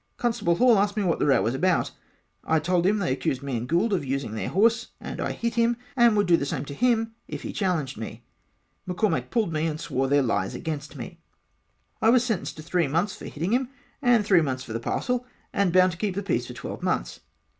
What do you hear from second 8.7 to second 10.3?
McCormack pulled me and swore their